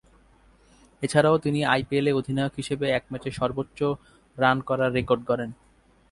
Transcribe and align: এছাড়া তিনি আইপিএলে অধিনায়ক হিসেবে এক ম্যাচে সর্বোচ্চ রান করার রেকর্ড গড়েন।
এছাড়া 1.01 1.29
তিনি 1.37 1.59
আইপিএলে 1.65 2.11
অধিনায়ক 2.13 2.53
হিসেবে 2.57 2.85
এক 2.89 3.03
ম্যাচে 3.11 3.29
সর্বোচ্চ 3.31 3.79
রান 4.37 4.57
করার 4.61 4.93
রেকর্ড 4.93 5.21
গড়েন। 5.27 5.51